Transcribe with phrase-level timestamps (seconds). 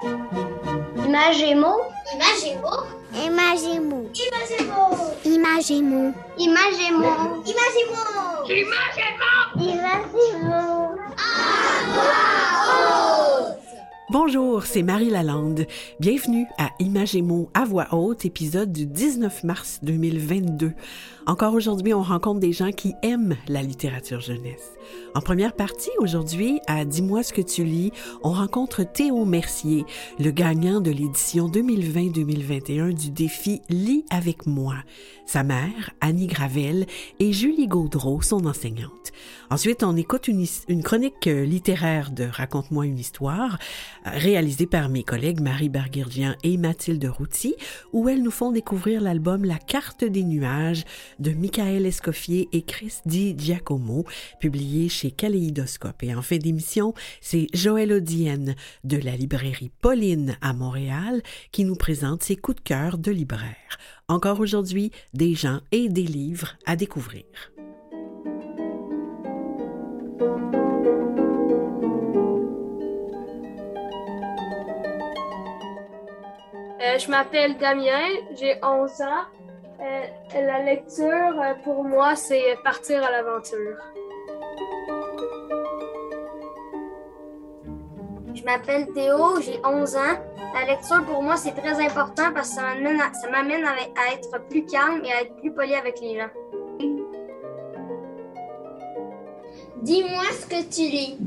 [0.00, 1.74] Imagemo.
[2.14, 2.70] Imagemo.
[3.26, 4.06] Imagemo.
[4.14, 4.94] Imagemo.
[5.24, 6.14] Imagemo.
[6.38, 7.14] Imagemo.
[7.44, 8.02] Imagemo.
[9.56, 10.98] Imagemo.
[14.10, 15.66] Bonjour, c'est Marie Lalande.
[15.98, 20.72] Bienvenue à Imagémo à voix haute, épisode du 19 mars 2022.
[21.28, 24.72] Encore aujourd'hui, on rencontre des gens qui aiment la littérature jeunesse.
[25.14, 29.84] En première partie, aujourd'hui, à Dis-moi ce que tu lis, on rencontre Théo Mercier,
[30.18, 34.76] le gagnant de l'édition 2020-2021 du défi Lis avec moi.
[35.26, 36.86] Sa mère, Annie Gravel,
[37.18, 39.12] et Julie Gaudreau, son enseignante.
[39.50, 43.58] Ensuite, on écoute une, une chronique littéraire de Raconte-moi une histoire,
[44.04, 47.54] réalisée par mes collègues Marie Berguirgian et Mathilde Routy,
[47.92, 50.84] où elles nous font découvrir l'album La carte des nuages
[51.18, 54.04] de Michael Escoffier et Chris Di Giacomo,
[54.40, 56.02] publié chez Kaléidoscope.
[56.02, 58.54] Et en fin d'émission, c'est Joël Odienne
[58.84, 63.78] de la librairie Pauline à Montréal qui nous présente ses coups de cœur de libraire.
[64.08, 67.24] Encore aujourd'hui, des gens et des livres à découvrir.
[76.80, 79.37] Euh, je m'appelle Damien, j'ai 11 ans.
[79.80, 81.04] Euh, la lecture,
[81.40, 83.76] euh, pour moi, c'est partir à l'aventure.
[88.34, 90.00] Je m'appelle Théo, j'ai 11 ans.
[90.54, 93.70] La lecture, pour moi, c'est très important parce que ça m'amène à, ça m'amène à,
[93.70, 96.30] à être plus calme et à être plus poli avec les gens.
[99.82, 101.18] Dis-moi ce que tu lis.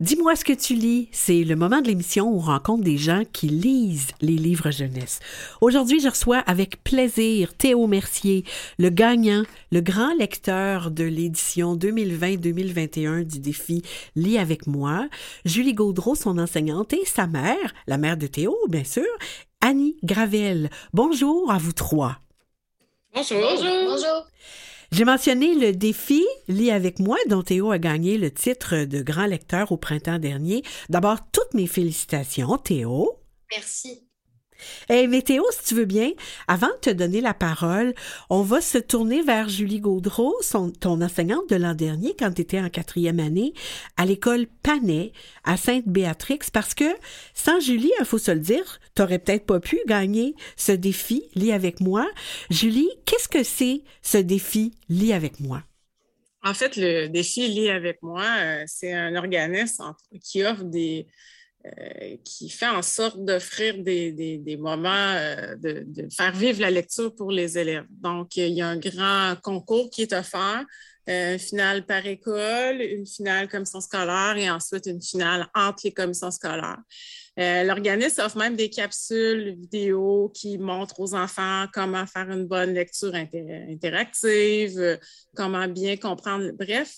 [0.00, 1.10] Dis-moi ce que tu lis.
[1.12, 5.20] C'est le moment de l'émission où on rencontre des gens qui lisent les livres jeunesse.
[5.60, 8.44] Aujourd'hui, je reçois avec plaisir Théo Mercier,
[8.78, 13.82] le gagnant, le grand lecteur de l'édition 2020-2021 du défi
[14.16, 15.06] Lis avec moi,
[15.44, 19.04] Julie Gaudreau, son enseignante, et sa mère, la mère de Théo, bien sûr,
[19.60, 20.70] Annie Gravel.
[20.94, 22.16] Bonjour à vous trois.
[23.14, 23.38] Bonjour.
[23.38, 23.84] Bonjour.
[23.86, 24.26] Bonjour.
[24.92, 29.26] J'ai mentionné le défi Lis avec moi dont Théo a gagné le titre de grand
[29.26, 30.64] lecteur au printemps dernier.
[30.88, 33.12] D'abord, toutes mes félicitations, Théo.
[33.52, 34.10] Merci.
[34.88, 36.10] Eh, mais Théo, si tu veux bien,
[36.48, 37.94] avant de te donner la parole,
[38.28, 42.42] on va se tourner vers Julie Gaudreau, son, ton enseignante de l'an dernier, quand tu
[42.42, 43.54] étais en quatrième année,
[43.96, 45.12] à l'école Panet,
[45.44, 46.92] à Sainte-Béatrix, parce que
[47.32, 51.52] sans Julie, il faut se le dire, t'aurais peut-être pas pu gagner ce défi Lis
[51.52, 52.06] avec moi.
[52.50, 55.62] Julie, qu'est-ce que c'est ce défi Lis avec moi?
[56.42, 61.06] En fait, le défi Lis avec moi, euh, c'est un organisme qui offre des,
[61.64, 67.14] euh, qui fait en sorte d'offrir des, des, moments, euh, de, faire vivre la lecture
[67.14, 67.86] pour les élèves.
[68.02, 70.62] Donc, il y a un grand concours qui est offert,
[71.10, 76.30] une finale par école, une finale commission scolaire et ensuite une finale entre les commissions
[76.30, 76.78] scolaires.
[77.38, 82.74] Euh, L'organisme offre même des capsules vidéo qui montrent aux enfants comment faire une bonne
[82.74, 84.98] lecture inter interactive,
[85.34, 86.50] comment bien comprendre.
[86.52, 86.92] Bref,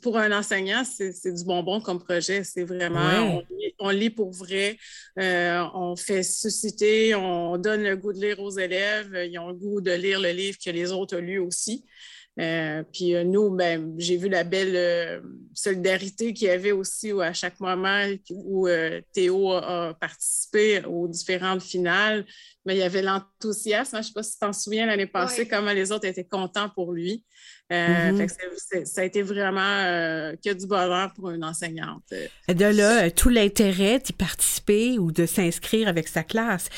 [0.00, 2.44] pour un enseignant, c'est du bonbon comme projet.
[2.44, 3.44] C'est vraiment, ouais.
[3.50, 4.76] on, lit, on, lit, pour vrai,
[5.18, 9.54] euh, on fait susciter, on donne le goût de lire aux élèves, ils ont le
[9.54, 11.84] goût de lire le livre que les autres ont lu aussi.
[12.40, 15.20] Euh, puis euh, nous, ben, j'ai vu la belle euh,
[15.52, 18.68] solidarité qu'il y avait aussi où à chaque moment où
[19.12, 22.24] Théo a, a, participé aux différentes finales,
[22.64, 23.96] mais il y avait l'enthousiasme.
[23.96, 26.24] Hein, je ne sais pas si tu t'en souviens l'année passée, comment les autres étaient
[26.24, 27.24] contents pour lui.
[27.70, 28.28] Mm -hmm.
[28.28, 28.36] c
[28.72, 32.02] est, ça a été vraiment que du bonheur pour une enseignante.
[32.48, 36.68] De là, tout l'intérêt d'y participer ou de s'inscrire avec sa classe.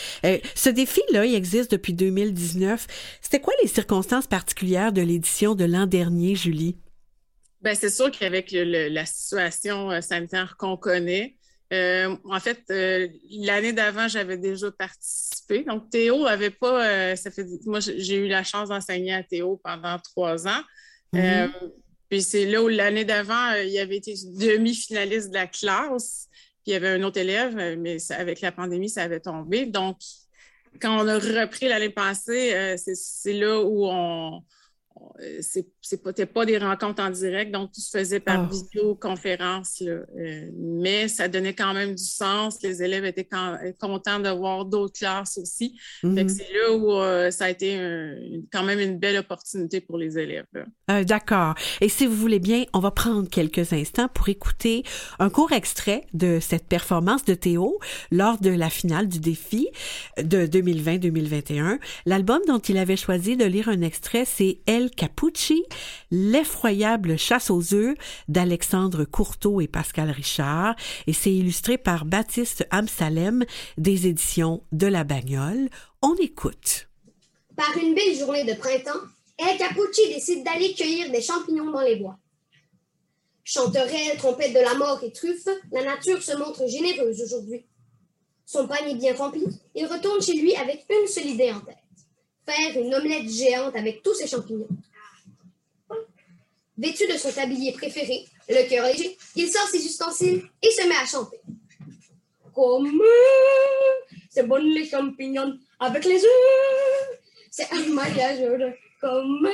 [0.55, 2.87] ce défi-là, il existe depuis 2019.
[3.21, 6.77] C'était quoi les circonstances particulières de l'édition de l'an dernier, Julie?
[7.63, 11.35] Ben, c'est sûr qu'avec la situation sanitaire qu'on connaît,
[11.73, 15.65] euh, en fait, euh, l'année d'avant, j'avais déjà participé.
[15.65, 16.87] Donc, Théo avait pas.
[16.87, 20.63] Euh, ça fait, moi, j'ai eu la chance d'enseigner à Théo pendant trois ans.
[21.13, 21.51] Mm -hmm.
[22.09, 24.15] puis c'est là où l'année d'avant, il avait été
[24.47, 26.29] demi-finaliste de la classe.
[26.63, 29.67] Puis il y avait un autre élève, mais ça, avec la pandémie, ça avait tombé.
[29.67, 29.97] Donc,
[30.81, 34.43] quand on a repris l'année passée, c'est là où on
[35.41, 38.97] c'est peut-être pas des rencontres en direct, donc tout se faisait par oh.
[39.15, 39.63] Là.
[39.83, 42.63] Euh, mais ça donnait quand même du sens.
[42.63, 45.77] Les élèves étaient quand, contents de voir d'autres classes aussi.
[46.03, 46.29] Mm -hmm.
[46.29, 48.17] C'est là où euh, ça a été un,
[48.53, 50.47] quand même une belle opportunité pour les élèves.
[50.91, 51.55] Euh, D'accord.
[51.81, 54.83] Et si vous voulez bien, on va prendre quelques instants pour écouter
[55.19, 57.79] un court extrait de cette performance de Théo
[58.11, 59.69] lors de la finale du défi
[60.33, 61.79] de 2020-2021.
[62.07, 65.65] L'album dont il avait choisi de lire un extrait, c'est Elle Capucci,
[66.11, 67.97] L'effroyable chasse aux œufs
[68.29, 70.77] d'Alexandre Courteau et Pascal Richard,
[71.07, 73.45] et c'est illustré par Baptiste Amsalem
[73.79, 75.69] des éditions de La Bagnole.
[76.03, 76.89] On écoute.
[77.57, 79.01] Par une belle journée de printemps,
[79.39, 82.19] El Capucci décide d'aller cueillir des champignons dans les bois.
[83.45, 87.67] Chanterelle, trompette de la mort et truffe, la nature se montre généreuse aujourd'hui.
[88.47, 89.45] Son panier bien rempli,
[89.75, 91.77] il retourne chez lui avec une seule idée en tête.
[92.47, 94.69] Faire une omelette géante avec tous ses champignons.
[96.77, 100.97] Vêtu de son tablier préféré, le cœur léger, il sort ses ustensiles et se met
[100.97, 101.41] à chanter.
[102.53, 103.01] Comme
[104.35, 107.19] c'est bon les champignons avec les œufs.
[107.51, 108.75] C'est un mariage heureux.
[109.01, 109.49] Comme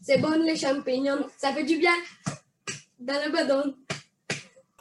[0.00, 1.94] c'est bon les champignons, ça fait du bien
[2.98, 3.74] dans le badon.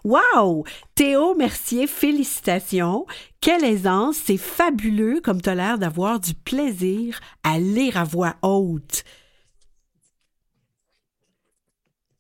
[0.04, 0.64] Wow!
[0.96, 3.06] Théo Mercier, félicitations.
[3.42, 8.36] Quelle aisance, c'est fabuleux comme tu as l'air d'avoir du plaisir à lire à voix
[8.42, 9.04] haute.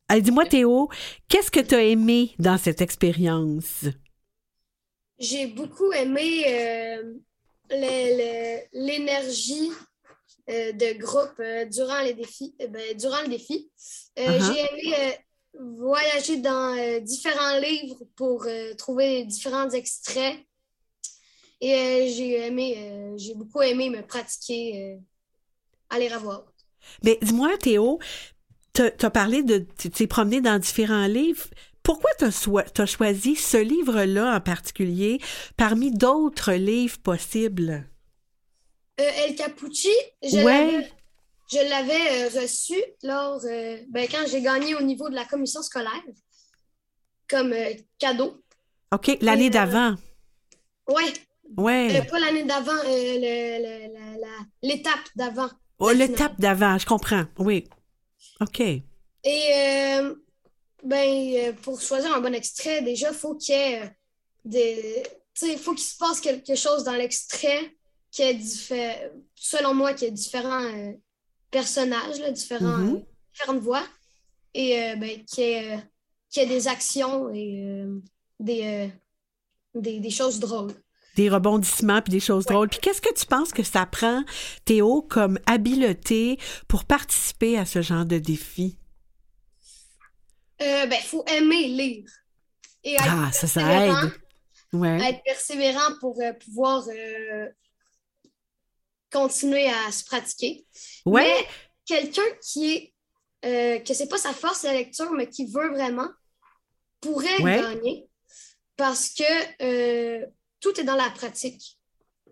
[0.07, 0.89] Allez, dis-moi Théo,
[1.27, 3.85] qu'est-ce que tu as aimé dans cette expérience?
[5.19, 7.13] J'ai beaucoup aimé euh,
[8.71, 9.71] l'énergie
[10.49, 12.55] euh, de groupe euh, durant les défis.
[12.57, 13.69] ben, durant le défi.
[14.17, 14.53] Uh-huh.
[14.53, 15.15] J'ai aimé
[15.57, 20.37] voyager dans euh, différents livres pour euh, trouver différents extraits.
[21.61, 24.97] Et euh, j'ai aimé, j'ai beaucoup aimé me pratiquer
[25.89, 26.65] à voix haute.
[27.03, 27.99] Mais dis-moi Théo,
[28.73, 31.47] tu as parlé de tu t'es promené dans différents livres.
[31.83, 35.19] Pourquoi tu as, choisi ce livre-là en particulier
[35.57, 37.89] parmi d'autres livres possibles?
[38.97, 39.89] El Capucci,
[40.23, 40.89] je Ouais.
[41.51, 45.61] Je l'avais euh, reçu lors, euh, ben, quand j'ai gagné au niveau de la commission
[45.61, 46.03] scolaire
[47.27, 48.43] comme euh, cadeau.
[48.91, 49.95] OK, l'année d'avant.
[50.87, 51.13] Ouais,
[51.57, 51.99] Ouais.
[51.99, 55.49] euh, pas l'année d'avant, le- le- la- la- l'étape d'avant.
[55.79, 56.17] Oh, la le finale.
[56.17, 57.25] tape d'avant, je comprends.
[57.37, 57.67] Oui.
[58.41, 58.59] OK.
[58.61, 58.83] Et
[59.25, 60.15] euh,
[60.83, 63.91] ben, pour choisir un bon extrait, déjà, faut qu'il y ait
[64.45, 65.03] des.
[65.33, 67.75] Tu sais, faut qu'il se passe quelque chose dans l'extrait
[68.11, 70.91] qui est diffé- selon moi, qui est différents euh,
[71.51, 72.95] personnages, là, différents, Mhm.
[72.95, 72.99] euh,
[73.33, 73.83] différentes voix,
[74.53, 77.99] et euh, ben, qui est, euh, des actions et euh,
[78.39, 78.87] des, euh,
[79.79, 80.73] des, des choses drôles.
[81.15, 82.69] Des rebondissements puis des choses drôles.
[82.69, 84.23] Puis qu'est-ce que tu penses que ça prend,
[84.63, 86.37] Théo, comme habileté
[86.67, 88.77] pour participer à ce genre de défi?
[90.61, 92.05] Euh, ben, faut aimer lire.
[92.83, 94.03] Et être Ah, ça, ça persévérant.
[94.03, 94.11] aide.
[94.71, 95.09] Ouais.
[95.09, 96.83] être persévérant pour pouvoir
[99.11, 100.65] continuer à se pratiquer.
[101.05, 101.23] Ouais.
[101.23, 101.47] Mais
[101.85, 102.93] quelqu'un qui est
[103.45, 106.07] euh, que c'est pas sa force la lecture, mais qui veut vraiment,
[107.01, 107.57] pourrait Ouais.
[107.61, 108.07] gagner
[108.77, 109.23] parce que
[109.63, 110.25] euh,
[110.61, 111.77] tout est dans la pratique.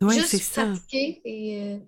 [0.01, 0.65] Juste c'est ça.
[0.65, 1.79] pratiquer et euh,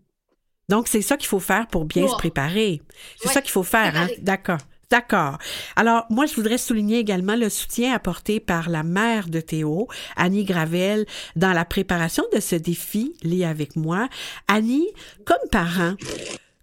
[0.69, 2.81] Donc, c'est ça qu'il faut faire pour bien se préparer.
[3.18, 4.07] C'est Ouais, ça qu'il faut faire, hein?
[4.19, 4.59] D'accord.
[4.91, 5.38] D'accord.
[5.75, 10.45] Alors, moi, je voudrais souligner également le soutien apporté par la mère de Théo, Annie
[10.45, 11.06] Gravel,
[11.36, 14.09] dans la préparation de ce défi lié avec moi.
[14.47, 14.89] Annie,
[15.25, 15.94] comme parent,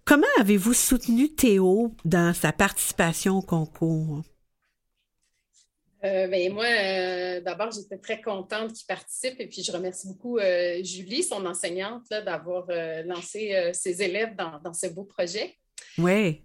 [0.03, 4.23] comment avez-vous soutenu Théo dans sa participation au concours?
[6.03, 10.37] Euh, ben, moi, euh, d'abord, j'étais très contente qu'il participe et puis je remercie beaucoup
[10.37, 12.67] euh, Julie, son enseignante, d'avoir
[13.05, 15.55] lancé ses élèves dans, dans ce beau projet.
[15.97, 16.43] Oui.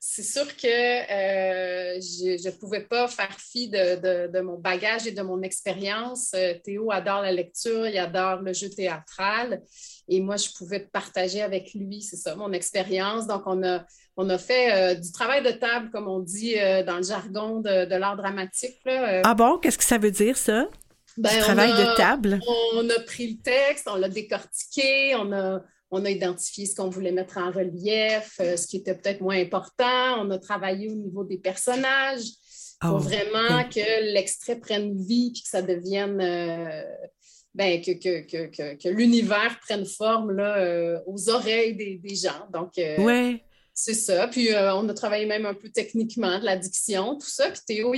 [0.00, 5.06] C'est sûr que euh, je ne pouvais pas faire fi de, de- de mon bagage
[5.08, 6.30] et de mon expérience.
[6.34, 9.60] Euh, Théo adore la lecture, il adore le jeu théâtral
[10.08, 13.26] et moi, je pouvais partager avec lui, c'est ça, mon expérience.
[13.26, 13.84] Donc, on a,
[14.16, 17.60] on a fait euh, du travail de table, comme on dit euh, dans le jargon
[17.60, 18.78] de, de l'art dramatique.
[18.84, 19.22] là.
[19.24, 19.58] Ah bon?
[19.58, 20.68] Qu'est-ce que ça veut dire, ça?
[21.16, 22.40] ben, du on travail a- de table?
[22.76, 26.90] on a pris le texte, on l'a décortiqué, on a, on a identifié ce qu'on
[26.90, 30.20] voulait mettre en relief, euh, ce qui était peut-être moins important.
[30.22, 32.26] On a travaillé au niveau des personnages
[32.80, 36.20] pour Oh, vraiment que l'extrait prenne vie puis que ça devienne.
[36.20, 36.82] euh,
[37.54, 42.14] ben, que, que, que, que, que l'univers prenne forme là, euh, aux oreilles des, des
[42.14, 42.46] gens.
[42.52, 43.42] Donc, euh, Ouais.
[43.74, 44.28] c'est ça.
[44.28, 47.50] Puis on a travaillé même un peu techniquement de la diction, tout ça.
[47.50, 47.94] Puis Théo,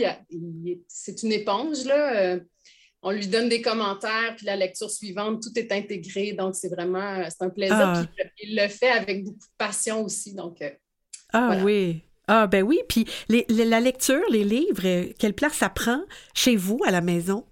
[0.88, 2.38] c'est une éponge, là.
[3.02, 6.32] On lui donne des commentaires, puis la lecture suivante, tout est intégré.
[6.32, 7.76] Donc, c'est vraiment, c'est un plaisir.
[7.78, 8.04] Ah.
[8.14, 10.34] Puis il le fait avec beaucoup de passion aussi.
[10.34, 10.70] Donc, euh,
[11.32, 11.64] Ah Voilà.
[11.64, 12.02] oui.
[12.28, 12.80] Ah ben oui.
[12.88, 16.02] Puis les- les- la lecture, les livres, euh, quelle place ça prend
[16.34, 17.44] chez vous à la maison?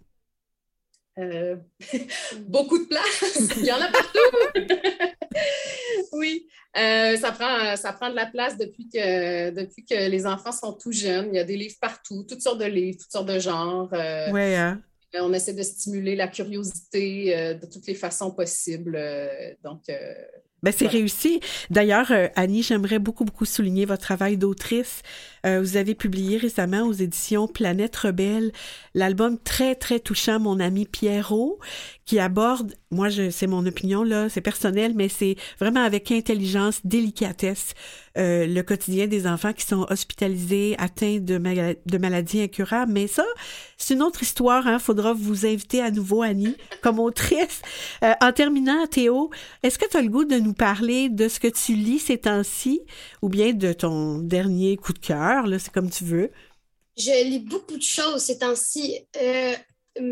[1.19, 1.57] euh,
[2.47, 3.49] beaucoup de place.
[3.57, 4.55] Il y en a partout.
[6.13, 6.47] oui.
[6.77, 10.75] Euh, ça, prend, ça prend de la place depuis que, depuis que les enfants sont
[10.75, 11.31] tout jeunes.
[11.33, 13.89] Il y a des livres partout, toutes sortes de livres, toutes sortes de genres.
[13.95, 14.81] Euh, Oui, hein?
[15.15, 18.95] On essaie de stimuler la curiosité euh, de toutes les façons possibles.
[18.97, 20.15] Euh, donc, euh,
[20.63, 21.41] Ben, c'est réussi.
[21.71, 25.03] D'ailleurs, euh, Annie, j'aimerais beaucoup, beaucoup souligner votre travail d'autrice.
[25.47, 28.53] Euh, vous avez publié récemment aux éditions Planète Rebelle
[28.95, 31.59] l'album très, très touchant, Mon ami Pierrot,
[32.05, 37.75] qui aborde, moi, c'est mon opinion, là, c'est personnel, mais c'est vraiment avec intelligence, délicatesse,
[38.17, 42.93] euh, le quotidien des enfants qui sont hospitalisés, atteints de, de maladies incurables.
[42.93, 43.25] Mais ça,
[43.77, 44.67] c'est une autre histoire.
[44.67, 44.79] Hein.
[44.79, 47.61] Faudra vous inviter à nouveau, Annie, comme autrice.
[48.03, 49.31] Euh, en terminant, Théo,
[49.63, 52.19] est-ce que tu as le goût de nous parler de ce que tu lis ces
[52.19, 52.81] temps-ci
[53.21, 55.28] ou bien de ton dernier coup de cœur?
[55.59, 56.31] C'est comme tu veux.
[56.99, 59.07] Je lis beaucoup de choses ces temps-ci.
[59.17, 59.55] Euh,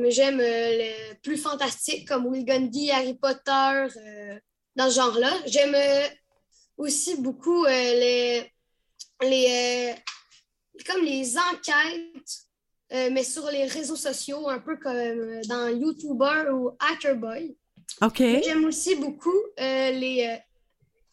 [0.08, 0.70] j'aime euh,
[1.10, 4.38] le plus fantastique comme Will Gundy, Harry Potter, euh,
[4.76, 5.32] dans ce genre-là.
[5.46, 5.74] J'aime
[6.76, 8.52] aussi beaucoup les,
[9.22, 9.94] les,
[10.86, 17.56] comme les enquêtes, mais sur les réseaux sociaux, un peu comme dans YouTuber ou Hackerboy.
[18.02, 18.18] OK.
[18.18, 20.38] J'aime aussi beaucoup les,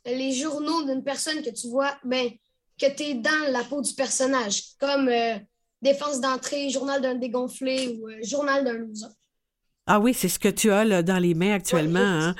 [0.05, 2.29] les journaux d'une personne que tu vois, ben,
[2.79, 5.09] que tu es dans la peau du personnage, comme
[5.83, 9.07] défense d'entrée, journal d'un dégonflé ou euh, journal d'un loser.
[9.85, 11.99] Ah oui, c'est ce que tu as là, dans les mains actuellement.
[11.99, 12.35] hein?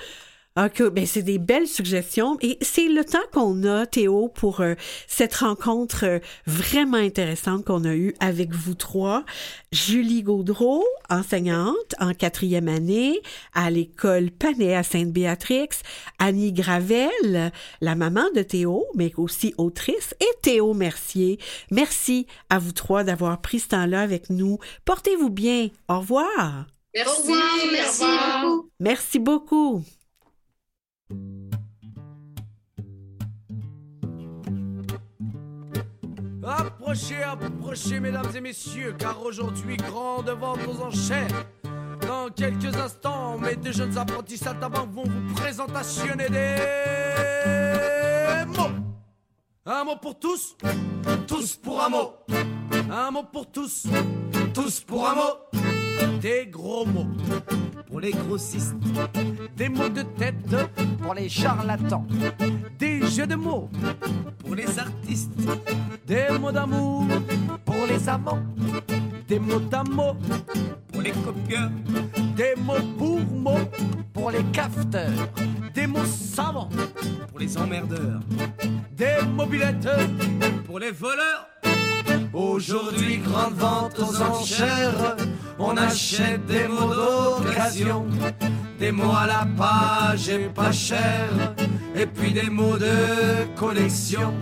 [0.55, 4.75] OK, ben c'est des belles suggestions et c'est le temps qu'on a, Théo, pour euh,
[5.07, 9.25] cette rencontre euh, vraiment intéressante qu'on a eue avec vous trois.
[9.71, 13.19] Julie Gaudreau, enseignante en quatrième année
[13.55, 15.69] à l'école Panet à Sainte-Béatrix,
[16.19, 21.39] Annie Gravel, la maman de Théo, mais aussi autrice, et Théo Mercier.
[21.71, 24.59] Merci à vous trois d'avoir pris ce temps-là avec nous.
[24.85, 25.69] Portez-vous bien.
[25.89, 26.67] Au revoir.
[26.93, 27.11] Merci.
[27.11, 28.69] Au revoir, merci beaucoup.
[28.79, 29.83] Merci beaucoup.
[36.45, 41.45] Approchez, approchez, mesdames et messieurs, car aujourd'hui, grande vente aux enchères.
[42.01, 46.57] Dans quelques instants, mes deux jeunes apprentis saltimbanques vont vous présentationner des
[48.47, 48.71] mots.
[49.65, 50.57] Un mot pour tous,
[51.25, 52.13] tous pour un mot.
[52.91, 53.87] Un mot pour tous,
[54.53, 55.62] tous pour un mot.
[56.21, 57.07] Des gros mots
[57.87, 58.75] pour les grossistes,
[59.55, 60.55] des mots de tête
[61.01, 62.07] pour les charlatans,
[62.79, 63.69] des jeux de mots
[64.39, 65.31] pour les artistes,
[66.07, 67.05] des mots d'amour
[67.65, 68.43] pour les amants,
[69.27, 70.15] des mots d'amour
[70.91, 71.71] pour les copieurs,
[72.35, 73.69] des mots pour mots
[74.13, 75.29] pour les cafeteurs,
[75.73, 76.69] des mots savants
[77.29, 78.21] pour les emmerdeurs,
[78.91, 79.89] des mobilettes
[80.65, 81.47] pour les voleurs.
[82.33, 85.15] Aujourd'hui, grande vente aux enchères,
[85.59, 88.05] on achète des mots d'occasion,
[88.79, 91.29] des mots à la page et pas cher,
[91.95, 94.33] et puis des mots de collection.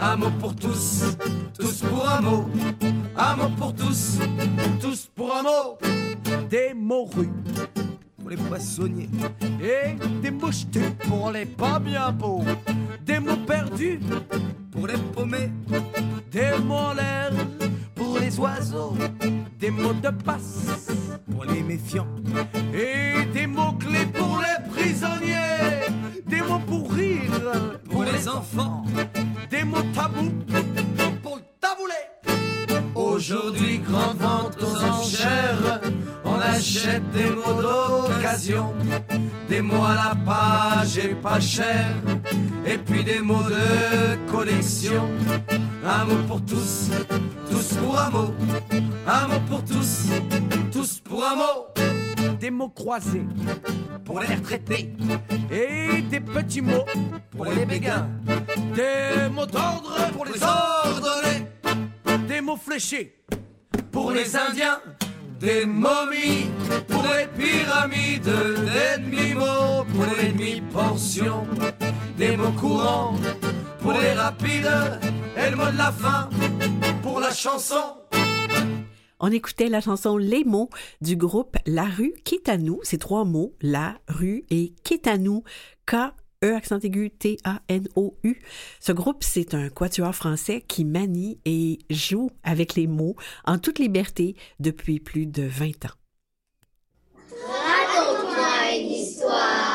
[0.00, 1.16] Un mot pour tous,
[1.58, 2.48] tous pour un mot,
[3.16, 4.18] un mot pour tous,
[4.80, 5.78] tous pour un mot.
[6.48, 7.30] Des mots rues
[8.18, 9.10] pour les poissonniers
[9.62, 12.42] et des mots jetés pour les pas bien beaux,
[13.04, 14.00] des mots perdus
[14.72, 15.52] pour les paumés,
[16.30, 17.30] des mots en l'air
[18.10, 18.94] pour les oiseaux,
[19.58, 20.88] des mots de passe
[21.30, 22.08] pour les méfiants
[22.74, 25.86] et des mots clés pour les prisonniers,
[26.26, 28.82] des mots pour rire pour les enfants,
[29.48, 30.32] des mots tabous
[31.22, 32.82] pour le taboulet.
[32.96, 35.80] Aujourd'hui, grande vente aux enchères,
[36.24, 38.74] on achète des mots d'occasion,
[39.48, 41.86] des mots à la page et pas cher,
[42.66, 45.08] et puis des mots de collection.
[45.84, 46.90] Un mot pour tous,
[47.50, 48.34] tous pour un mot,
[49.06, 50.08] un mot pour tous,
[50.72, 51.66] tous pour un mot.
[52.38, 53.24] Des mots croisés
[54.04, 54.92] pour les retraités
[55.50, 56.86] et des petits mots
[57.30, 58.08] pour les béguins,
[58.74, 61.46] des mots d'ordre pour les ordonnés
[62.30, 63.16] des mots fléchés
[63.92, 64.80] pour les Indiens,
[65.40, 66.50] des momies
[66.86, 71.46] pour les pyramides, des demi-mots pour les demi-portions,
[72.18, 73.14] des mots courants
[73.80, 74.70] pour les rapides,
[75.36, 76.28] et le mot de la fin
[77.02, 77.96] pour la chanson.
[79.18, 80.70] On écoutait la chanson Les mots
[81.02, 82.80] du groupe La rue qui est à nous.
[82.82, 85.42] C'est trois mots, la rue et qui est à nous,
[85.86, 85.96] K
[86.42, 88.40] E accent aigu T-A-N-O-U.
[88.80, 93.78] Ce groupe, c'est un quatuor français qui manie et joue avec les mots en toute
[93.78, 95.88] liberté depuis plus de 20 ans.
[97.46, 99.69] Raconte-moi une histoire.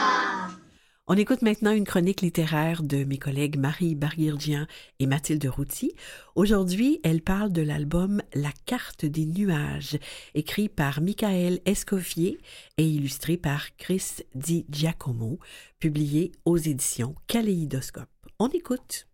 [1.07, 4.65] On écoute maintenant une chronique littéraire de mes collègues Marie Barguirdian
[4.97, 5.93] et Mathilde Routy.
[6.33, 9.99] Aujourd'hui, elles parlent de l'album La carte des nuages,
[10.33, 12.39] écrit par Michael Escoffier
[12.79, 15.37] et illustré par Chris Di Giacomo,
[15.77, 18.09] publié aux éditions Kaléidoscope.
[18.39, 19.07] On écoute.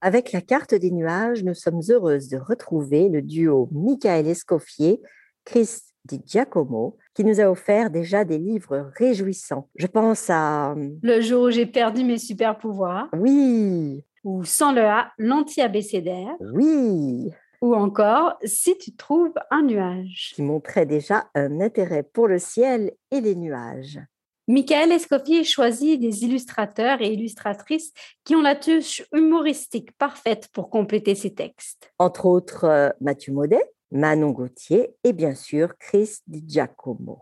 [0.00, 5.00] Avec la carte des nuages, nous sommes heureuses de retrouver le duo Michael Escoffier,
[5.44, 5.68] Chris
[6.06, 9.68] Di Giacomo, qui nous a offert déjà des livres réjouissants.
[9.74, 10.74] Je pense à...
[11.02, 13.08] Le jour où j'ai perdu mes super pouvoirs.
[13.12, 14.04] Oui.
[14.22, 16.36] Ou Sans le A, l'anti-abécédaire.
[16.40, 17.30] Oui.
[17.60, 20.32] Ou encore Si tu trouves un nuage.
[20.34, 24.00] Qui montrait déjà un intérêt pour le ciel et les nuages.
[24.48, 27.92] Michael Escoffier choisit des illustrateurs et illustratrices
[28.24, 31.90] qui ont la touche humoristique parfaite pour compléter ses textes.
[31.98, 37.18] Entre autres, euh, Mathieu Maudet, Manon Gauthier et bien sûr Chris Di Giacomo.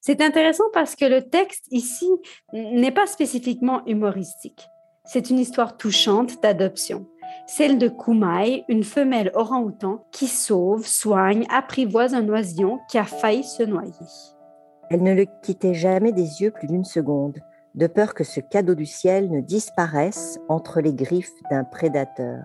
[0.00, 2.08] C'est intéressant parce que le texte ici
[2.52, 4.66] n'est pas spécifiquement humoristique.
[5.04, 7.06] C'est une histoire touchante d'adoption,
[7.46, 13.44] celle de Koumaï, une femelle orang-outan qui sauve, soigne, apprivoise un oisillon qui a failli
[13.44, 13.92] se noyer.
[14.90, 17.38] Elle ne le quittait jamais des yeux plus d'une seconde,
[17.74, 22.42] de peur que ce cadeau du ciel ne disparaisse entre les griffes d'un prédateur.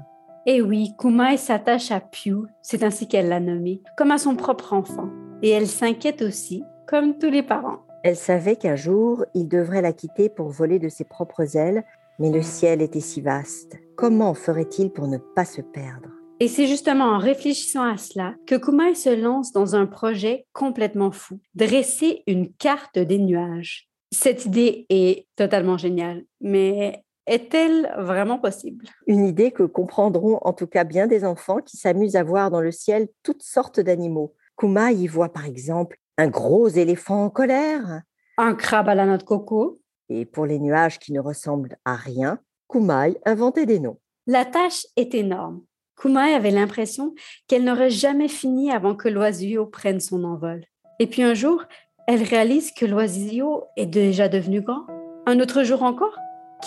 [0.48, 4.36] Et eh oui, Kumaï s'attache à Pew, c'est ainsi qu'elle l'a nommé, comme à son
[4.36, 5.10] propre enfant.
[5.42, 7.80] Et elle s'inquiète aussi, comme tous les parents.
[8.04, 11.84] Elle savait qu'un jour, il devrait la quitter pour voler de ses propres ailes,
[12.20, 13.80] mais le ciel était si vaste.
[13.96, 16.10] Comment ferait-il pour ne pas se perdre?
[16.40, 21.10] Et c'est justement en réfléchissant à cela que Kumail se lance dans un projet complètement
[21.10, 23.90] fou, dresser une carte des nuages.
[24.12, 28.86] Cette idée est totalement géniale, mais est-elle vraiment possible?
[29.08, 32.62] Une idée que comprendront en tout cas bien des enfants qui s'amusent à voir dans
[32.62, 34.34] le ciel toutes sortes d'animaux.
[34.58, 38.02] Kuma y voit par exemple un gros éléphant en colère,
[38.38, 39.80] un crabe à la noix de coco.
[40.10, 42.40] Et pour les nuages qui ne ressemblent à rien,
[42.70, 44.00] Kumaï inventait des noms.
[44.28, 45.62] La tâche est énorme.
[45.96, 47.16] Kumae avait l'impression
[47.48, 50.66] qu'elle n'aurait jamais fini avant que l'oiseau prenne son envol.
[51.00, 51.64] Et puis un jour,
[52.08, 54.86] elle réalise que l'oiseau est déjà devenu grand.
[55.26, 56.18] Un autre jour encore,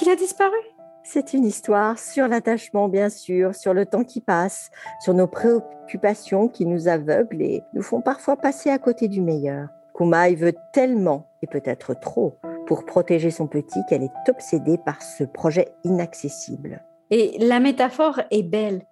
[0.06, 0.56] a disparu.
[1.02, 6.48] C'est une histoire sur l'attachement, bien sûr, sur le temps qui passe, sur nos préoccupations
[6.48, 9.68] qui nous aveuglent et nous font parfois passer à côté du meilleur.
[9.94, 12.36] Kumaï veut tellement, et peut-être trop,
[12.66, 16.84] pour protéger son petit qu'elle est obsédée par ce projet inaccessible.
[17.10, 18.82] Et la métaphore est belle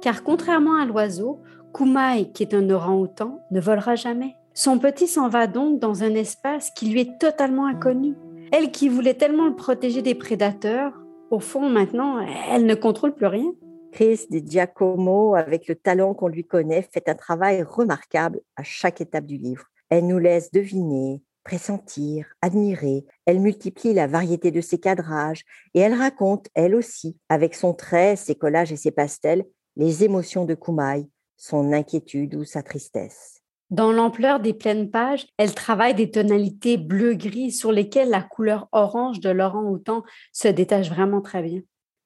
[0.00, 1.40] car contrairement à l'oiseau,
[1.74, 4.36] Kumaï, qui est un orang-outan, ne volera jamais.
[4.54, 8.14] Son petit s'en va donc dans un espace qui lui est totalement inconnu.
[8.52, 10.92] Elle qui voulait tellement le protéger des prédateurs,
[11.30, 13.52] au fond, maintenant, elle ne contrôle plus rien.
[13.92, 19.00] Chris Di Giacomo, avec le talent qu'on lui connaît, fait un travail remarquable à chaque
[19.00, 19.64] étape du livre.
[19.90, 23.04] Elle nous laisse deviner, pressentir, admirer.
[23.24, 25.44] Elle multiplie la variété de ses cadrages
[25.74, 29.44] et elle raconte, elle aussi, avec son trait, ses collages et ses pastels,
[29.76, 33.35] les émotions de Kumaï, son inquiétude ou sa tristesse.
[33.70, 39.18] Dans l'ampleur des pleines pages, elle travaille des tonalités bleu-gris sur lesquelles la couleur orange
[39.18, 41.62] de Laurent Houtan se détache vraiment très bien.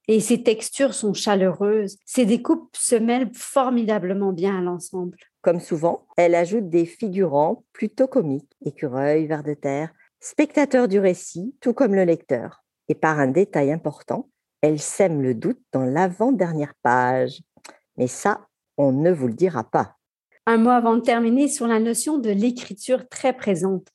[0.08, 5.18] Et ses textures sont chaleureuses, ses découpes se mêlent formidablement bien à l'ensemble.
[5.42, 11.54] Comme souvent, elle ajoute des figurants plutôt comiques, écureuils, vers de terre, spectateurs du récit,
[11.60, 12.64] tout comme le lecteur.
[12.88, 14.30] Et par un détail important,
[14.62, 17.42] elle sème le doute dans l'avant-dernière page.
[17.98, 18.46] Mais ça,
[18.78, 19.99] on ne vous le dira pas.
[20.50, 23.86] Un mot avant de terminer sur la notion de l'écriture très présente.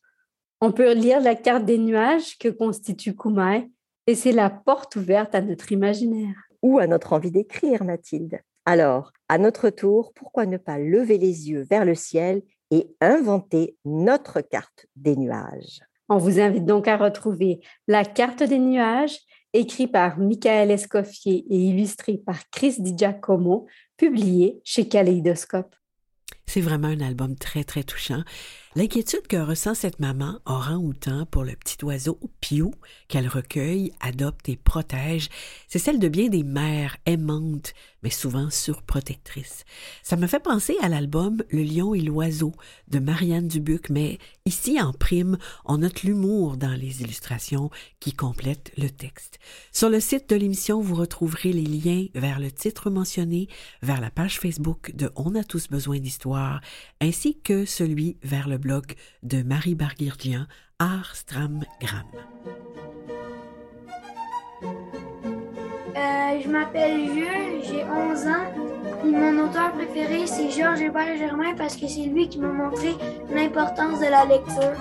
[0.62, 3.70] On peut lire la carte des nuages que constitue Kumaï
[4.08, 6.38] et c'est la porte ouverte à notre imaginaire.
[6.62, 8.40] Ou à notre envie d'écrire, Mathilde.
[8.64, 12.42] Alors, à notre tour, pourquoi ne pas lever les yeux vers le ciel
[12.72, 15.82] et inventer notre carte des nuages?
[16.08, 19.20] On vous invite donc à retrouver la carte des nuages
[19.52, 25.76] écrit par Michael Escoffier et illustré par Chris Di Giacomo, publié chez Kaleidoscope.
[26.48, 28.24] C'est vraiment un album très, très touchant.
[28.78, 32.74] L'inquiétude que ressent cette maman orang-outan pour le petit oiseau Piou
[33.08, 35.30] qu'elle recueille, adopte et protège,
[35.70, 39.64] c'est celle de bien des mères aimantes, mais souvent surprotectrices.
[40.04, 42.52] Ça me fait penser à l'album Le lion et l'oiseau
[42.90, 47.70] de Marianne Dubuc, mais ici en prime, on note l'humour dans les illustrations
[48.02, 49.40] qui complètent le texte.
[49.72, 53.48] Sur le site de l'émission, vous retrouverez les liens vers le titre mentionné,
[53.82, 56.60] vers la page Facebook de On a tous besoin d'histoire,
[57.00, 60.48] ainsi que celui vers le blog de Marie Barguirdian,
[60.80, 62.10] Arstramgram.
[65.96, 68.48] Euh, je m'appelle Jules, j'ai 11 ans.
[69.06, 72.96] Et mon auteur préféré, c'est Georges Hébert Germain parce que c'est lui qui m'a montré
[73.30, 74.78] l'importance de la lecture.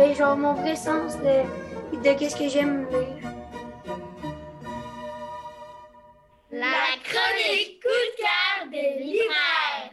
[0.00, 3.30] Et genre mon vrai sens de, de qu'est-ce que j'aime lire.
[6.50, 9.92] La chronique coup de cœur des libraires.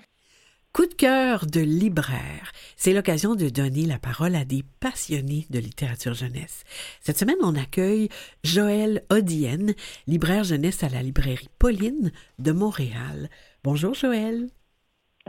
[0.72, 2.52] Coup de cœur de libraire.
[2.76, 6.64] C'est l'occasion de donner la parole à des passionnés de littérature jeunesse.
[7.00, 8.10] Cette semaine, on accueille
[8.44, 9.74] Joël Odienne,
[10.08, 13.30] libraire jeunesse à la librairie Pauline de Montréal.
[13.64, 14.48] Bonjour Joël.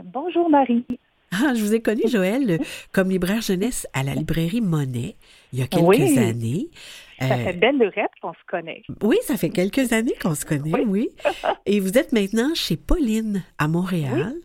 [0.03, 0.85] Bonjour Marie.
[1.31, 2.59] Ah, je vous ai connu, Joël,
[2.93, 5.15] comme libraire jeunesse à la librairie Monet
[5.51, 6.17] il y a quelques Oui.
[6.19, 6.69] années.
[7.19, 8.83] Ça Euh, fait belle lurette qu'on se connaît.
[9.01, 11.09] oui, ça fait quelques années qu'on se connaît, oui.
[11.65, 14.35] Et vous êtes maintenant chez Pauline à Montréal.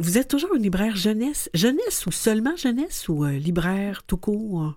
[0.00, 1.50] Vous êtes toujours une libraire jeunesse.
[1.52, 4.74] Jeunesse ou seulement jeunesse ou euh, libraire tout court?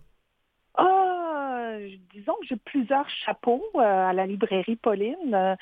[0.75, 1.77] Ah,
[2.13, 5.55] disons que j'ai plusieurs chapeaux euh, à la librairie Pauline.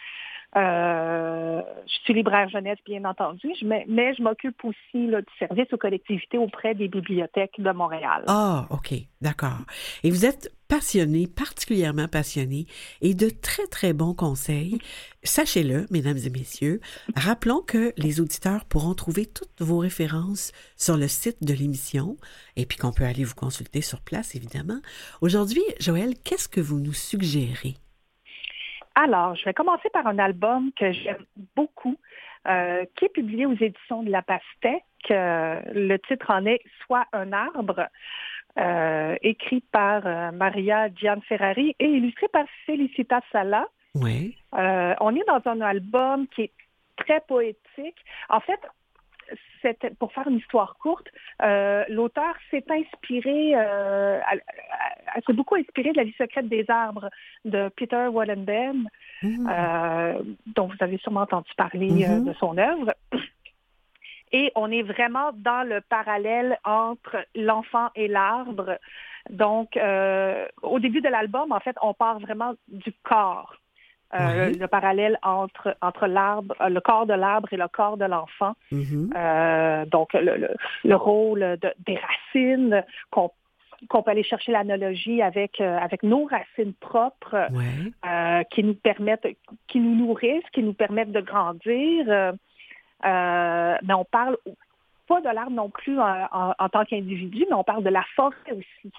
[0.56, 5.78] Euh, je suis libraire jeunesse, bien entendu, mais, je m'occupe aussi là, du service aux
[5.78, 8.24] collectivités auprès des bibliothèques de Montréal.
[8.28, 9.62] Ah, OK, d'accord.
[10.04, 12.66] Et vous êtes passionné, particulièrement passionné,
[13.02, 14.80] et de très, très bons conseils.
[15.24, 16.80] Sachez-le, mesdames et messieurs,
[17.16, 22.18] rappelons que les auditeurs pourront trouver toutes vos références sur le site de l'émission,
[22.56, 24.80] et puis qu'on peut aller vous consulter sur place, évidemment.
[25.22, 27.76] Aujourd'hui, Joël, qu'est-ce que vous nous suggérez?
[28.96, 31.26] Alors, je vais commencer par un album que j'aime
[31.56, 31.98] beaucoup,
[32.48, 34.84] euh, qui est publié aux éditions de La Pastèque.
[35.12, 37.88] Euh, le titre en est Soit un arbre,
[38.60, 43.68] euh, écrit par euh, Maria Gianferrari et illustré par Felicita Sala.
[43.96, 44.38] Oui.
[44.54, 46.52] Euh, on est dans un album qui est
[46.96, 47.98] très poétique.
[48.30, 48.60] En fait,
[50.00, 51.08] pour faire une histoire courte,
[51.42, 54.20] euh, l'auteur s'est inspiré, euh,
[55.26, 57.10] s'est beaucoup inspiré de La vie secrète des arbres
[57.46, 58.90] de Peter Wallenben,
[59.24, 62.26] euh, dont vous avez sûrement entendu parler euh, Mhm.
[62.26, 62.94] de son œuvre.
[64.32, 68.80] Et on est vraiment dans le parallèle entre l'enfant et l'arbre.
[69.30, 69.78] Donc,
[70.64, 73.56] au début de l'album, en fait, on part vraiment du corps.
[74.14, 74.52] Euh.
[74.60, 78.54] Le parallèle entre, entre l'arbre, euh, le corps de l'arbre et le corps de l'enfant.
[78.72, 79.12] Mhm.
[79.16, 83.32] Euh, donc, le, le- le rôle de- des racines, qu'on
[83.90, 87.36] qu'on peut aller chercher l'analogie avec, euh, avec nos racines propres,
[88.52, 89.28] qui nous permettent,
[89.68, 92.06] qui nous nourrissent, qui nous permettent de grandir.
[93.04, 94.38] Mais on parle
[95.08, 98.04] pas de l'arbre non plus en, en- en tant qu'individu, mais on parle de la
[98.16, 98.92] forêt aussi,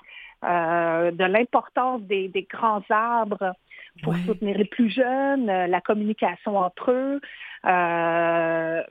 [0.43, 3.55] de l'importance des, des grands arbres
[4.03, 7.21] pour soutenir les plus jeunes, euh, la communication entre eux,
[7.65, 8.83] euh,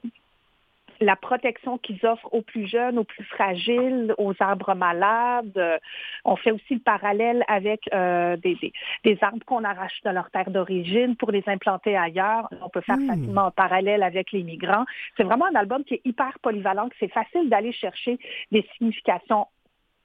[1.00, 5.58] la protection qu'ils offrent aux plus jeunes, aux plus fragiles, aux arbres malades.
[5.58, 5.78] Euh,
[6.24, 8.72] on fait aussi le parallèle avec euh, des, des-
[9.04, 12.48] des arbres qu'on arrache de leur terre d'origine pour les implanter ailleurs.
[12.62, 14.86] On peut faire facilement un parallèle avec les migrants.
[15.18, 18.18] C'est vraiment un album qui est hyper polyvalent, que c'est facile d'aller chercher
[18.52, 19.48] des significations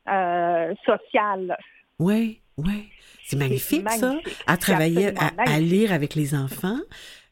[0.09, 1.57] euh, sociales.
[2.01, 2.89] Oui, oui.
[3.25, 4.15] C'est magnifique, ça,
[4.47, 6.79] à travailler, à, à lire avec les enfants.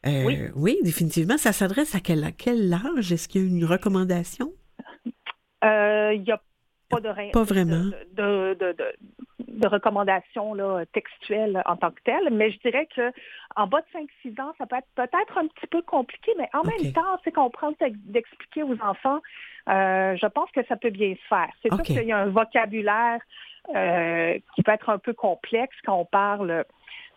[0.05, 0.37] Euh, Oui.
[0.55, 0.77] oui.
[0.83, 1.37] définitivement.
[1.39, 3.11] Ça s'adresse à quel, à quel âge?
[3.11, 4.53] Est-ce qu'il y a une recommandation?
[5.63, 6.39] Euh, Il n'y a
[6.89, 7.85] pas de, Pas vraiment.
[8.13, 8.85] de, de, de,
[9.57, 13.11] de recommandations là, textuelles en tant que telles, mais je dirais que
[13.55, 16.63] en bas de 5-6 ans, ça peut être peut-être un petit peu compliqué, mais en
[16.63, 19.19] même temps, c'est qu'on prend d'expliquer aux enfants,
[19.69, 21.49] euh, je pense que ça peut bien se faire.
[21.61, 23.19] C'est sûr qu'il y a un vocabulaire
[23.75, 26.63] euh, qui peut être un peu complexe quand on parle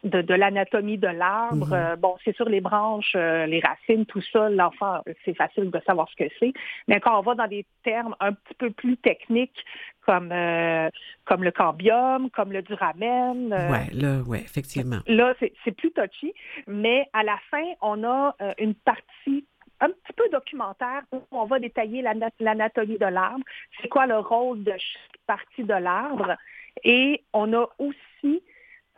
[0.04, 1.66] de, de l'anatomie de l'arbre.
[1.66, 1.72] Mhm.
[1.72, 5.80] Euh, bon, c'est sûr, les branches, euh, les racines, tout ça, l'enfant, c'est facile de
[5.86, 6.52] savoir ce que c'est.
[6.88, 9.64] Mais quand on va dans des termes un petit peu plus techniques,
[10.06, 10.88] comme, euh,
[11.24, 14.98] comme le cambium, comme le duramen, euh, Ouais, là, ouais, effectivement.
[15.06, 16.32] Là, c'est c'est plus touchy,
[16.66, 19.44] mais à la fin, on a euh, une partie
[19.82, 23.44] un petit peu documentaire où on va détailler l'ana- l'anatomie de l'arbre,
[23.80, 26.36] c'est quoi le rôle de chaque partie de l'arbre?
[26.84, 28.42] Et on a aussi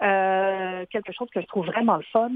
[0.00, 2.30] euh, quelque chose que je trouve vraiment le fun,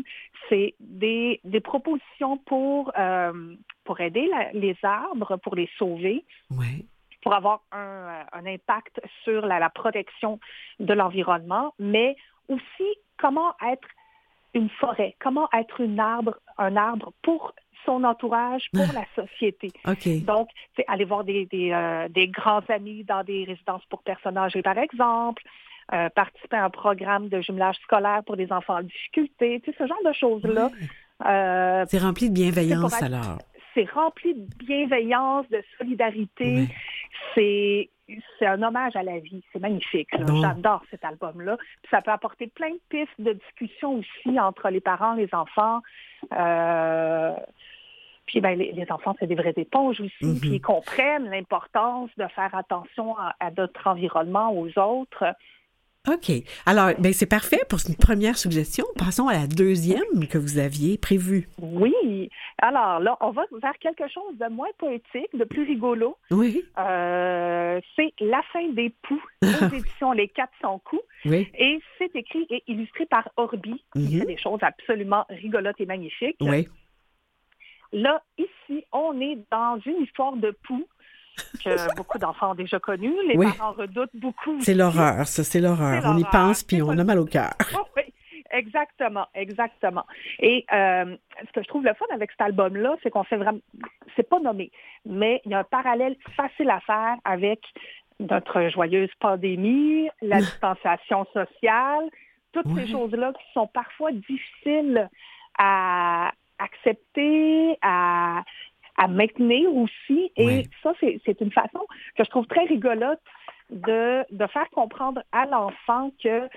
[0.48, 6.24] c'est des, des propositions pour, euh, pour aider la- les arbres, pour les sauver
[7.22, 10.38] pour avoir un, euh, un impact sur la, la protection
[10.78, 12.16] de l'environnement, mais
[12.48, 12.88] aussi
[13.18, 13.88] comment être
[14.54, 17.52] une forêt, comment être une arbre, un arbre pour
[17.84, 19.72] son entourage, pour la société.
[19.88, 20.24] OK.
[20.24, 24.38] Donc, c'est aller voir des, des, euh, des grands amis dans des résidences pour personnes
[24.38, 25.42] âgées, par exemple,
[25.92, 29.76] euh, participer à un programme de jumelage scolaire pour des enfants en difficulté, tu sais,
[29.78, 30.70] ce genre de choses-là.
[31.26, 33.38] Euh, C'est rempli de bienveillance, être- alors.
[33.74, 36.66] c'est rempli de bienveillance, de solidarité.
[37.34, 37.88] C'est
[38.38, 39.42] c'est un hommage à la vie.
[39.52, 40.08] C'est magnifique.
[40.40, 41.56] J'adore cet album-là.
[41.90, 45.80] Ça peut apporter plein de pistes de discussion aussi entre les parents, les enfants.
[46.32, 47.32] Euh,
[48.26, 50.24] Puis ben, les, les enfants, c'est des vraies éponges aussi.
[50.24, 50.40] Mhm.
[50.40, 55.24] Puis ils comprennent l'importance de faire attention à, à notre environnement, aux autres.
[56.08, 56.30] OK.
[56.66, 58.84] Alors, ben, c'est parfait pour une première suggestion.
[58.96, 61.48] Passons à la deuxième que vous aviez prévue.
[61.58, 62.30] Oui.
[62.58, 66.16] Alors là, on va vers quelque chose de moins poétique, de plus rigolo.
[66.30, 66.64] Oui.
[66.78, 71.02] Euh, c'est La fin des poux aux éditions Les 400 coups.
[71.24, 71.48] Oui.
[71.58, 76.36] Et c'est écrit et illustré par Orbi, qui fait des choses absolument rigolotes et magnifiques.
[76.40, 76.68] Oui.
[77.92, 80.86] Là, ici, on est dans une histoire de poux
[81.64, 83.12] que beaucoup d'enfants ont déjà connu.
[83.26, 83.46] Les Oui.
[83.56, 84.60] parents redoutent beaucoup.
[84.60, 86.02] C'est l'horreur, ça, c'est l'horreur.
[86.06, 87.52] On y pense, puis on a mal au cœur.
[87.74, 88.02] Oh, oui,
[88.50, 90.04] exactement, exactement.
[90.38, 93.60] Et euh, ce que je trouve le fun avec cet album-là, c'est qu'on fait vraiment,
[94.14, 94.70] c'est pas nommé,
[95.04, 97.60] mais il y a un parallèle facile à faire avec
[98.18, 102.08] notre joyeuse pandémie, la distanciation sociale,
[102.52, 105.10] toutes ces choses-là qui sont parfois difficiles
[105.58, 108.42] à accepter, à,
[108.96, 110.32] à maintenir aussi.
[110.36, 111.80] Et ça, c'est une façon
[112.16, 113.20] que je trouve très rigolote
[113.70, 116.48] de, de faire comprendre à l'enfant que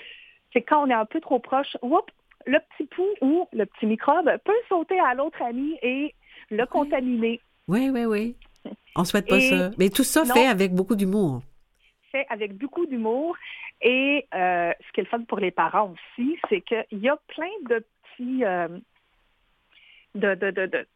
[0.53, 2.13] c'est quand on est un peu trop proche, oups,
[2.45, 6.13] le petit pouls ou le petit microbe peut sauter à l'autre ami et
[6.49, 7.39] le contaminer.
[7.67, 8.35] Oui, oui, oui.
[8.95, 9.69] On souhaite pas Et- ça.
[9.77, 10.33] Mais tout ça Non.
[10.33, 11.41] fait avec beaucoup d'humour.
[12.11, 13.35] fait avec beaucoup d'humour.
[13.81, 17.17] Et euh, ce qui est le fun pour les parents aussi, c'est qu'il y a
[17.27, 18.43] plein de petits...
[18.43, 18.67] euh,
[20.15, 20.87] de, de, de, de,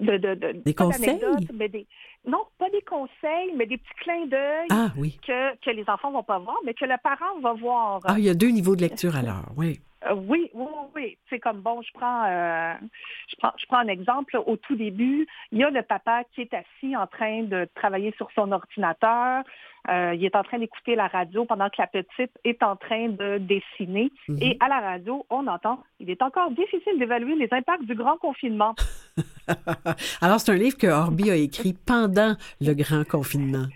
[0.00, 1.20] de, de- de- Des pas conseils?
[1.54, 1.86] mais des,
[2.26, 5.18] non, pas des conseils, mais des petits clins d'œil Ah oui.
[5.26, 8.00] que, que les enfants vont pas voir, mais que le parent va voir.
[8.04, 9.80] Ah, il y a deux niveaux de lecture alors, oui.
[10.06, 11.18] Euh, oui, oui, oui, oui.
[11.30, 12.74] C'est comme bon, je prends, euh,
[13.28, 14.36] je prends, je prends un exemple.
[14.46, 18.12] Au tout début, il y a le papa qui est assis en train de travailler
[18.18, 19.44] sur son ordinateur.
[19.90, 23.08] Euh, il est en train d'écouter la radio pendant que la petite est en train
[23.08, 24.10] de dessiner.
[24.28, 24.38] Mhm.
[24.42, 28.16] Et à la radio, on entend, il est encore difficile d'évaluer les impacts du grand
[28.18, 28.74] confinement.
[30.20, 33.66] alors, c'est un livre que Orbi a écrit pendant le grand confinement.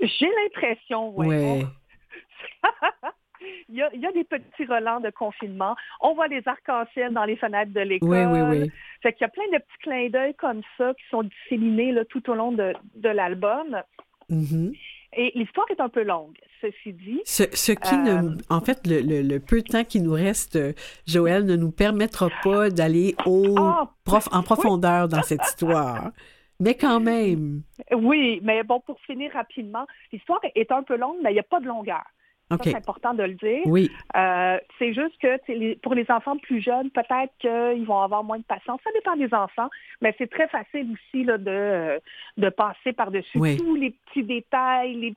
[0.00, 1.26] J'ai l'impression, ouais.
[1.26, 1.66] Ouais.
[3.68, 5.76] Il y, a, il y a des petits relents de confinement.
[6.00, 8.08] On voit les arcs-en-ciel dans les fenêtres de l'école.
[8.08, 8.72] Oui, oui, oui.
[9.02, 12.04] Fait qu'il y a plein de petits clins d'œil comme ça qui sont disséminés là,
[12.04, 13.82] tout au long de, de l'album.
[14.28, 14.72] Mhm.
[15.18, 17.20] Et l'histoire est un peu longue, ceci dit.
[17.24, 20.12] Ce, ce qui, Euh, ne, en fait, le, le- le peu de temps qui nous
[20.12, 20.72] reste, euh,
[21.06, 26.10] Joël, ne nous permettra pas d'aller au Ah, prof, en profondeur dans cette histoire.
[26.60, 27.62] Mais quand même.
[27.94, 31.44] Oui, mais bon, pour finir rapidement, l'histoire est un peu longue, mais il n'y a
[31.44, 32.04] pas de longueur.
[32.62, 33.62] C'est important de le dire.
[33.66, 33.90] Oui.
[34.16, 38.44] Euh, c'est juste que pour les enfants plus jeunes, peut-être qu'ils vont avoir moins de
[38.44, 38.80] patience.
[38.84, 39.68] Ça dépend des enfants,
[40.00, 42.00] mais c'est très facile aussi là, de,
[42.36, 43.56] de passer par-dessus Oui.
[43.56, 45.14] tous les petits détails, les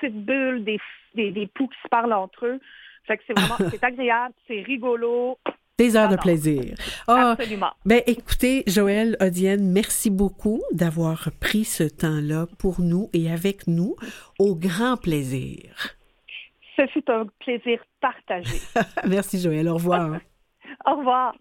[0.00, 0.78] petites bulles, des,
[1.14, 2.60] des, des poux qui se parlent entre eux.
[3.06, 5.38] Fait que c'est vraiment, c'est agréable, c'est rigolo.
[5.76, 6.74] Des heures de plaisir.
[7.08, 7.70] Ah, Absolument.
[7.86, 13.96] ben écoutez, Joël, Odienne, merci beaucoup d'avoir pris ce temps-là pour nous et avec nous,
[14.38, 15.72] au grand plaisir.
[16.76, 18.58] Ce fut un plaisir partagé.
[19.08, 20.18] merci Joël, au revoir.
[20.86, 21.34] Au revoir.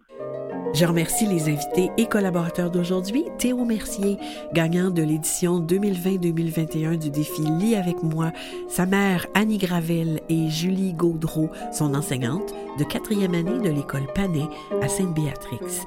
[0.73, 3.25] Je remercie les invités et collaborateurs d'aujourd'hui.
[3.37, 4.17] Théo Mercier,
[4.53, 8.31] gagnant de l'édition 2020-2021 du défi Lis avec moi.
[8.69, 14.47] Sa mère, Annie Gravel et Julie Gaudreau, son enseignante de quatrième année de l'école Panet
[14.81, 15.85] à Sainte-Béatrix.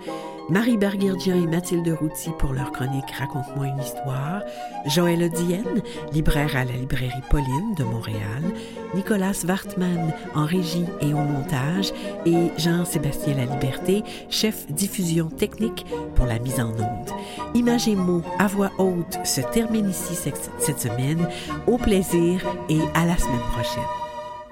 [0.50, 4.42] Marie Berguerdien et Mathilde Routy pour leur chronique Raconte-moi une histoire.
[4.86, 8.42] Joël Odienne, libraire à la librairie Pauline de Montréal.
[8.94, 11.92] Nicolas Wartman en régie et au montage.
[12.26, 17.10] Et Jean-Sébastien Laliberté, chef diffusion technique pour la mise en onde.
[17.54, 21.28] Images et mots à voix haute se termine ici cette cette semaine.
[21.66, 24.01] Au plaisir et à la semaine prochaine.